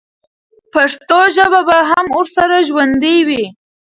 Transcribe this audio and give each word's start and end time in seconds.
پښتو 0.73 1.19
ژبه 1.35 1.61
به 1.67 1.77
هم 1.89 2.05
ورسره 2.17 2.57
ژوندۍ 2.67 3.17
وي. 3.27 3.45